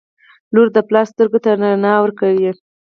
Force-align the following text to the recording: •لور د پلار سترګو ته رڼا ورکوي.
•لور 0.53 0.67
د 0.73 0.77
پلار 0.87 1.05
سترګو 1.11 1.37
ته 1.43 1.49
رڼا 1.61 1.93
ورکوي. 2.03 2.51